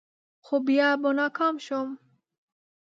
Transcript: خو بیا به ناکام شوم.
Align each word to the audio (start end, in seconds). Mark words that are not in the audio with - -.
خو 0.45 0.55
بیا 0.67 0.89
به 1.01 1.09
ناکام 1.17 1.55
شوم. 1.65 1.89